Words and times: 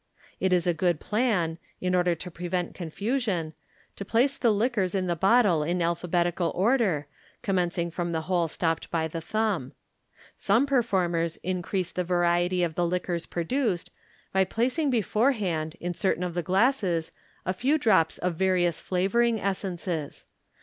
It 0.39 0.51
is 0.51 0.65
a 0.65 0.73
good 0.73 0.99
plan, 0.99 1.59
in 1.79 1.93
order 1.93 2.15
to 2.15 2.31
prevent 2.31 2.73
confusion, 2.73 3.53
to 3.95 4.03
place 4.03 4.35
the 4.35 4.49
liquors 4.49 4.95
in 4.95 5.05
the 5.05 5.15
bottle 5.15 5.61
in 5.61 5.79
alphabetical 5.79 6.51
order, 6.55 7.05
commencing 7.43 7.91
from 7.91 8.11
the 8.11 8.21
hole 8.23 8.47
stopped 8.47 8.89
by 8.89 9.07
the 9.07 9.21
thumb. 9.21 9.73
Some 10.35 10.65
performers 10.65 11.37
increase 11.43 11.91
the 11.91 12.03
variety 12.03 12.63
of 12.63 12.73
the 12.73 12.87
liquors 12.87 13.27
produced, 13.27 13.91
by 14.33 14.43
placing 14.43 14.89
beforehand 14.89 15.75
in 15.79 15.93
certain 15.93 16.23
of 16.23 16.33
the 16.33 16.41
glasses 16.41 17.11
a 17.45 17.53
few 17.53 17.77
drops 17.77 18.17
of 18.17 18.33
various 18.33 18.79
flavouring 18.79 19.39
essences. 19.39 20.25